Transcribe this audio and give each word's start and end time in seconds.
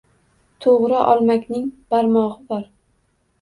To'g'ri, 0.65 0.95
"Olmakning 1.11 1.67
barmog'i 1.93 2.43
bor" 2.55 2.67